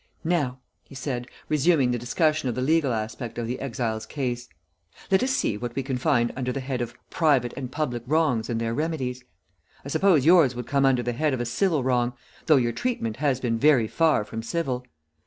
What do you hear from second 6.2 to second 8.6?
under the head of 'Private and Public Wrongs and